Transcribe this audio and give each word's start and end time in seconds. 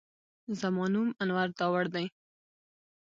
زما 0.59 0.85
نوم 0.93 1.09
انور 1.21 1.49
داوړ 1.59 1.85
دی 1.95 2.05